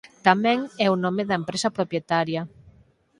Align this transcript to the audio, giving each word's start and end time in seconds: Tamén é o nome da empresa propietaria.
Tamén 0.27 0.59
é 0.85 0.87
o 0.93 0.99
nome 1.03 1.23
da 1.29 1.35
empresa 1.41 1.73
propietaria. 1.77 2.41